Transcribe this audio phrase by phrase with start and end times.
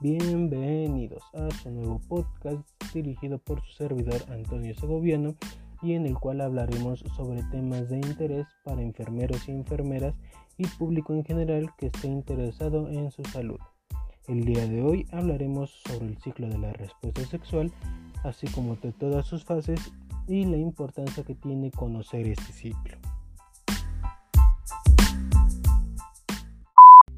[0.00, 2.62] Bienvenidos a su nuevo podcast
[2.94, 5.34] dirigido por su servidor Antonio Segoviano
[5.82, 10.14] y en el cual hablaremos sobre temas de interés para enfermeros y enfermeras
[10.56, 13.58] y público en general que esté interesado en su salud.
[14.28, 17.72] El día de hoy hablaremos sobre el ciclo de la respuesta sexual,
[18.22, 19.92] así como de todas sus fases
[20.28, 22.98] y la importancia que tiene conocer este ciclo.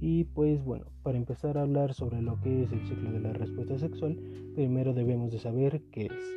[0.00, 3.32] Y pues bueno, para empezar a hablar sobre lo que es el ciclo de la
[3.32, 4.18] respuesta sexual,
[4.54, 6.36] primero debemos de saber qué es.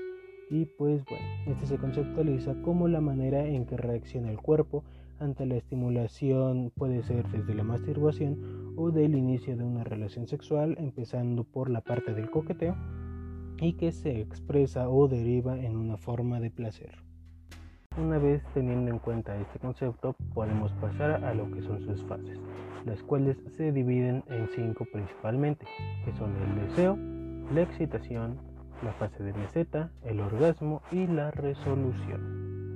[0.50, 4.84] Y pues bueno, este se conceptualiza como la manera en que reacciona el cuerpo
[5.20, 10.76] ante la estimulación, puede ser desde la masturbación o del inicio de una relación sexual,
[10.80, 12.76] empezando por la parte del coqueteo
[13.60, 17.04] y que se expresa o deriva en una forma de placer.
[17.98, 22.40] Una vez teniendo en cuenta este concepto, podemos pasar a lo que son sus fases,
[22.86, 25.66] las cuales se dividen en cinco principalmente,
[26.06, 26.98] que son el deseo,
[27.54, 28.40] la excitación,
[28.84, 32.76] la fase de meseta, el orgasmo y la resolución.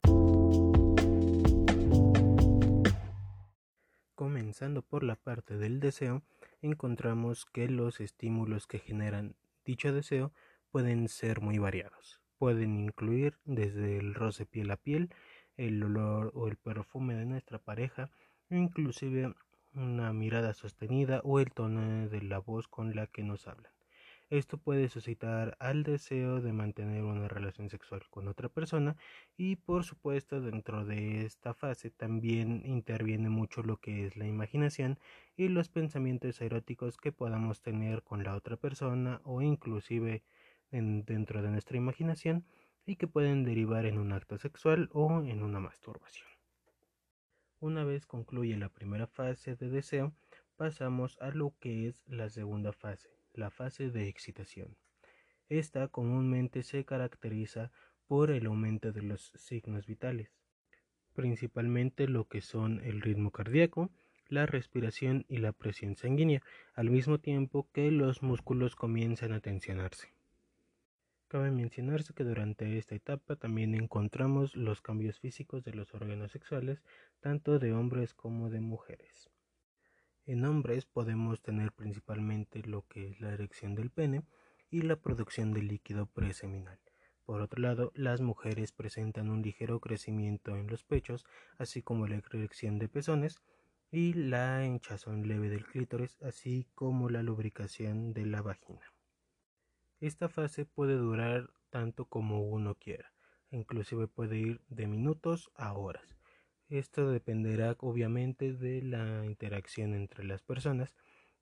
[4.16, 6.22] Comenzando por la parte del deseo,
[6.62, 9.36] encontramos que los estímulos que generan
[9.66, 10.32] dicho deseo
[10.72, 12.22] pueden ser muy variados.
[12.38, 15.14] Pueden incluir desde el roce piel a piel,
[15.58, 18.12] el olor o el perfume de nuestra pareja,
[18.50, 19.34] inclusive
[19.76, 23.72] una mirada sostenida o el tono de la voz con la que nos hablan.
[24.30, 28.96] Esto puede suscitar al deseo de mantener una relación sexual con otra persona
[29.38, 34.98] y por supuesto dentro de esta fase también interviene mucho lo que es la imaginación
[35.36, 40.24] y los pensamientos eróticos que podamos tener con la otra persona o inclusive
[40.72, 42.46] dentro de nuestra imaginación
[42.86, 46.33] y que pueden derivar en un acto sexual o en una masturbación.
[47.64, 50.14] Una vez concluye la primera fase de deseo,
[50.58, 54.76] pasamos a lo que es la segunda fase, la fase de excitación.
[55.48, 57.72] Esta comúnmente se caracteriza
[58.06, 60.30] por el aumento de los signos vitales,
[61.14, 63.90] principalmente lo que son el ritmo cardíaco,
[64.28, 66.42] la respiración y la presión sanguínea,
[66.74, 70.14] al mismo tiempo que los músculos comienzan a tensionarse.
[71.34, 76.84] Cabe mencionarse que durante esta etapa también encontramos los cambios físicos de los órganos sexuales,
[77.22, 79.32] tanto de hombres como de mujeres.
[80.28, 84.22] En hombres podemos tener principalmente lo que es la erección del pene
[84.70, 86.80] y la producción de líquido preseminal.
[87.26, 91.26] Por otro lado, las mujeres presentan un ligero crecimiento en los pechos,
[91.58, 93.42] así como la erección de pezones
[93.90, 98.93] y la hinchazón leve del clítoris, así como la lubricación de la vagina.
[100.04, 103.14] Esta fase puede durar tanto como uno quiera,
[103.52, 106.04] inclusive puede ir de minutos a horas.
[106.68, 110.94] Esto dependerá obviamente de la interacción entre las personas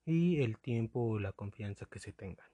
[0.04, 2.46] y el tiempo o la confianza que se tengan.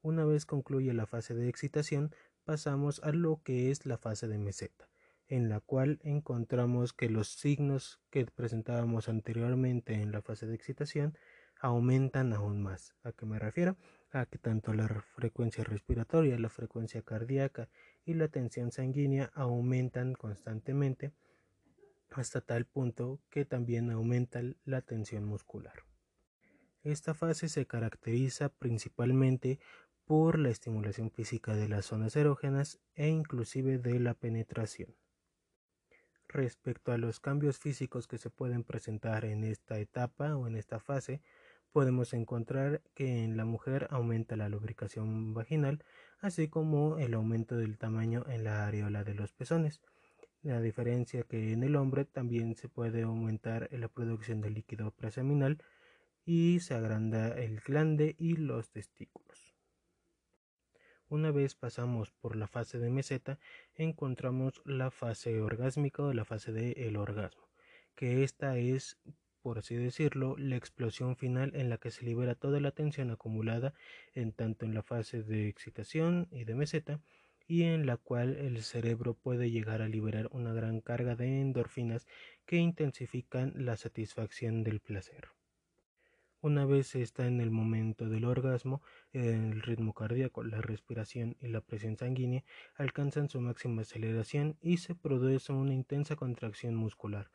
[0.00, 4.38] Una vez concluye la fase de excitación, pasamos a lo que es la fase de
[4.38, 4.88] meseta,
[5.28, 11.14] en la cual encontramos que los signos que presentábamos anteriormente en la fase de excitación
[11.60, 12.96] aumentan aún más.
[13.02, 13.76] ¿A qué me refiero?
[14.12, 17.68] A que tanto la frecuencia respiratoria, la frecuencia cardíaca
[18.04, 21.12] y la tensión sanguínea aumentan constantemente
[22.10, 25.84] hasta tal punto que también aumenta la tensión muscular.
[26.82, 29.60] Esta fase se caracteriza principalmente
[30.04, 34.94] por la estimulación física de las zonas erógenas e inclusive de la penetración.
[36.28, 40.80] Respecto a los cambios físicos que se pueden presentar en esta etapa o en esta
[40.80, 41.22] fase,
[41.72, 45.84] podemos encontrar que en la mujer aumenta la lubricación vaginal,
[46.20, 49.80] así como el aumento del tamaño en la areola de los pezones.
[50.42, 55.62] La diferencia que en el hombre también se puede aumentar la producción de líquido preseminal
[56.24, 59.54] y se agranda el glande y los testículos.
[61.08, 63.38] Una vez pasamos por la fase de meseta,
[63.74, 67.48] encontramos la fase orgásmica o la fase del orgasmo,
[67.94, 68.98] que esta es
[69.42, 73.74] por así decirlo, la explosión final en la que se libera toda la tensión acumulada
[74.14, 77.00] en tanto en la fase de excitación y de meseta
[77.46, 82.06] y en la cual el cerebro puede llegar a liberar una gran carga de endorfinas
[82.46, 85.28] que intensifican la satisfacción del placer.
[86.40, 91.60] Una vez está en el momento del orgasmo, el ritmo cardíaco, la respiración y la
[91.60, 92.42] presión sanguínea
[92.74, 97.30] alcanzan su máxima aceleración y se produce una intensa contracción muscular,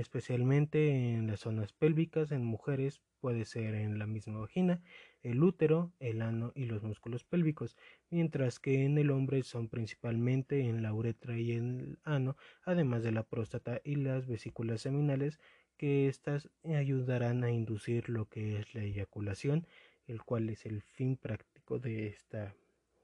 [0.00, 4.82] especialmente en las zonas pélvicas en mujeres puede ser en la misma vagina,
[5.22, 7.76] el útero, el ano y los músculos pélvicos,
[8.10, 13.02] mientras que en el hombre son principalmente en la uretra y en el ano, además
[13.02, 15.40] de la próstata y las vesículas seminales,
[15.76, 19.66] que éstas ayudarán a inducir lo que es la eyaculación
[20.06, 22.54] el cual es el fin práctico de esta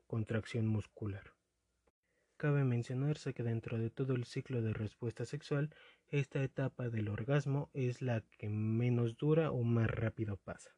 [0.06, 1.39] contracción muscular.
[2.40, 5.74] Cabe mencionarse que dentro de todo el ciclo de respuesta sexual,
[6.08, 10.74] esta etapa del orgasmo es la que menos dura o más rápido pasa.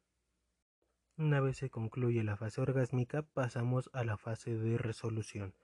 [1.17, 5.55] Una vez se concluye la fase orgásmica, pasamos a la fase de resolución,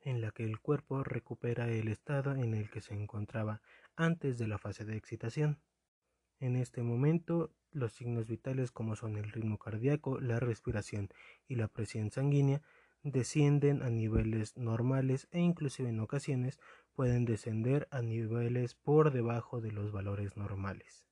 [0.00, 3.60] en la que el cuerpo recupera el estado en el que se encontraba
[3.96, 5.60] antes de la fase de excitación.
[6.40, 11.10] En este momento, los signos vitales como son el ritmo cardíaco, la respiración
[11.46, 12.62] y la presión sanguínea
[13.04, 16.58] descienden a niveles normales e inclusive en ocasiones
[16.94, 21.06] pueden descender a niveles por debajo de los valores normales.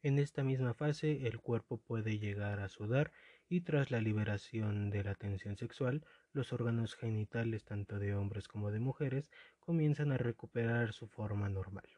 [0.00, 3.10] En esta misma fase el cuerpo puede llegar a sudar
[3.48, 8.70] y tras la liberación de la tensión sexual, los órganos genitales tanto de hombres como
[8.70, 11.88] de mujeres comienzan a recuperar su forma normal.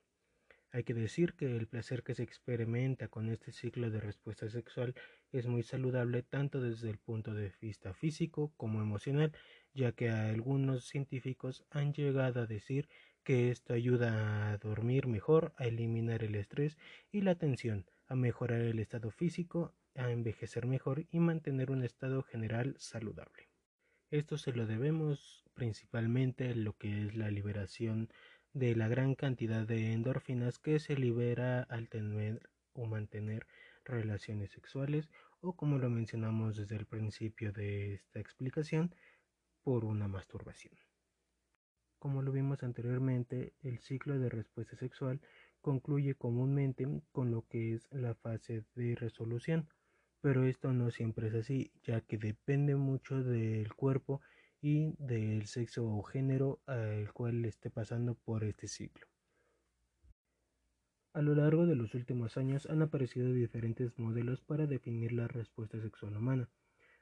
[0.76, 4.94] Hay que decir que el placer que se experimenta con este ciclo de respuesta sexual
[5.32, 9.32] es muy saludable tanto desde el punto de vista físico como emocional,
[9.72, 12.90] ya que algunos científicos han llegado a decir
[13.24, 16.76] que esto ayuda a dormir mejor, a eliminar el estrés
[17.10, 22.22] y la tensión, a mejorar el estado físico, a envejecer mejor y mantener un estado
[22.22, 23.48] general saludable.
[24.10, 28.10] Esto se lo debemos principalmente a lo que es la liberación
[28.56, 33.46] de la gran cantidad de endorfinas que se libera al tener o mantener
[33.84, 35.10] relaciones sexuales
[35.42, 38.94] o como lo mencionamos desde el principio de esta explicación
[39.62, 40.72] por una masturbación.
[41.98, 45.20] Como lo vimos anteriormente, el ciclo de respuesta sexual
[45.60, 49.68] concluye comúnmente con lo que es la fase de resolución,
[50.22, 54.22] pero esto no siempre es así, ya que depende mucho del cuerpo
[54.66, 59.06] y del sexo o género al cual esté pasando por este ciclo.
[61.12, 65.80] A lo largo de los últimos años han aparecido diferentes modelos para definir la respuesta
[65.80, 66.48] sexual humana.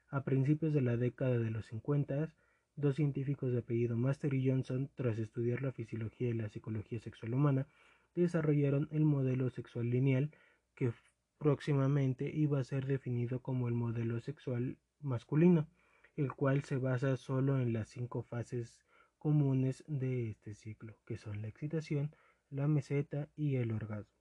[0.09, 2.31] A principios de la década de los 50,
[2.75, 7.33] dos científicos de apellido Master y Johnson, tras estudiar la fisiología y la psicología sexual
[7.33, 7.67] humana,
[8.13, 10.29] desarrollaron el modelo sexual lineal
[10.75, 10.93] que
[11.39, 15.67] próximamente iba a ser definido como el modelo sexual masculino
[16.15, 18.85] el cual se basa solo en las cinco fases
[19.17, 22.15] comunes de este ciclo, que son la excitación,
[22.49, 24.13] la meseta y el orgasmo.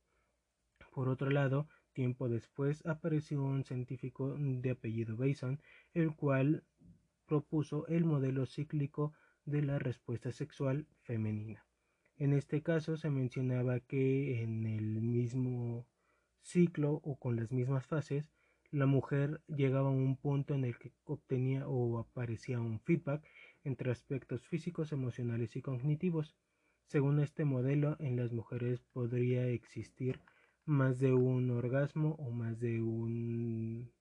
[0.92, 5.60] Por otro lado, tiempo después apareció un científico de apellido Bason,
[5.92, 6.64] el cual
[7.26, 9.12] propuso el modelo cíclico
[9.44, 11.64] de la respuesta sexual femenina.
[12.16, 15.86] En este caso se mencionaba que en el mismo
[16.42, 18.32] ciclo o con las mismas fases
[18.74, 23.24] la mujer llegaba a un punto en el que obtenía o aparecía un feedback
[23.62, 26.34] entre aspectos físicos, emocionales y cognitivos.
[26.88, 30.20] Según este modelo, en las mujeres podría existir
[30.64, 33.92] más de un orgasmo o más de un,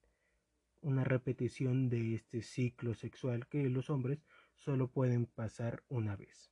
[0.81, 4.23] una repetición de este ciclo sexual que los hombres
[4.55, 6.51] solo pueden pasar una vez.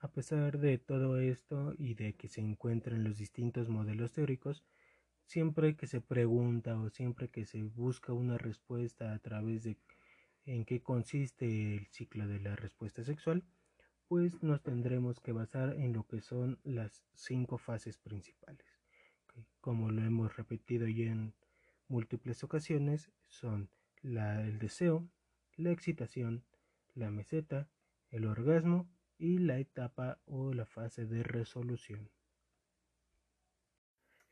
[0.00, 4.64] A pesar de todo esto y de que se encuentran los distintos modelos teóricos,
[5.26, 9.76] siempre que se pregunta o siempre que se busca una respuesta a través de
[10.44, 13.44] en qué consiste el ciclo de la respuesta sexual,
[14.08, 18.66] pues nos tendremos que basar en lo que son las cinco fases principales.
[19.60, 21.34] Como lo hemos repetido ya en
[21.88, 23.68] múltiples ocasiones, son
[24.02, 25.08] la, el deseo,
[25.56, 26.44] la excitación,
[26.94, 27.68] la meseta,
[28.10, 32.08] el orgasmo y la etapa o la fase de resolución.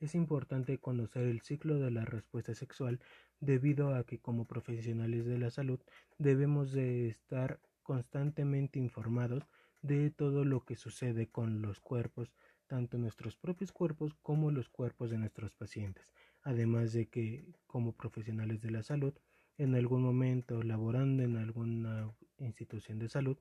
[0.04, 3.00] Es importante conocer el ciclo de la respuesta sexual
[3.40, 5.80] debido a que como profesionales de la salud
[6.18, 9.48] debemos de estar constantemente informados
[9.80, 12.34] de todo lo que sucede con los cuerpos,
[12.66, 16.12] tanto nuestros propios cuerpos como los cuerpos de nuestros pacientes.
[16.42, 19.14] Además de que como profesionales de la salud,
[19.56, 23.38] en algún momento laborando en alguna institución de salud,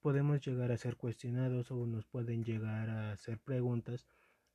[0.00, 4.06] podemos llegar a ser cuestionados o nos pueden llegar a hacer preguntas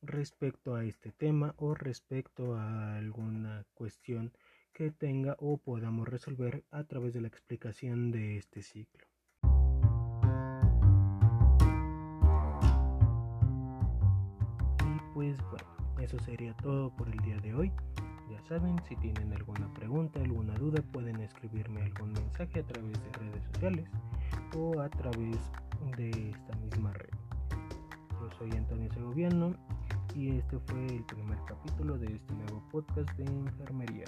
[0.02, 4.32] respecto a este tema o respecto a alguna cuestión
[4.72, 9.06] que tenga o podamos resolver a través de la explicación de este ciclo.
[14.84, 17.72] Y pues bueno, eso sería todo por el día de hoy.
[18.30, 23.12] Ya saben, si tienen alguna pregunta, alguna duda, pueden escribirme algún mensaje a través de
[23.12, 23.88] redes sociales
[24.56, 25.36] o a través
[25.96, 27.10] de esta misma red.
[28.10, 29.54] Yo soy Antonio Segoviano
[30.14, 34.04] y este fue el primer capítulo de este nuevo podcast de enfermería.